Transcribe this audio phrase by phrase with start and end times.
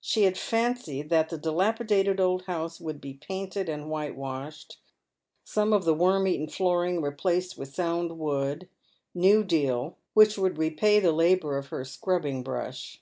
[0.00, 4.80] She had fancied that the dilapidated old house would be painted and whitewashed,
[5.44, 8.62] some of the v/orm eaten flooring replaced with sound woo<:l—
[9.24, 13.00] new deal— which would repay the labour of her scrubbing brush.